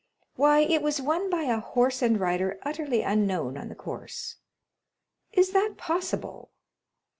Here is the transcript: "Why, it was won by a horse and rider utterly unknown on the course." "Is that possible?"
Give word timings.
"Why, 0.35 0.61
it 0.61 0.81
was 0.81 0.99
won 0.99 1.29
by 1.29 1.43
a 1.43 1.59
horse 1.59 2.01
and 2.01 2.19
rider 2.19 2.57
utterly 2.63 3.03
unknown 3.03 3.55
on 3.55 3.69
the 3.69 3.75
course." 3.75 4.37
"Is 5.31 5.51
that 5.51 5.77
possible?" 5.77 6.49